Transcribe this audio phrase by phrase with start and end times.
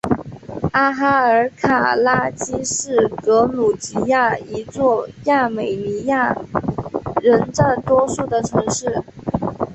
[0.71, 6.35] 阿哈尔卡拉基是格鲁吉亚一座亚美尼亚
[7.21, 9.03] 人占多数的城市。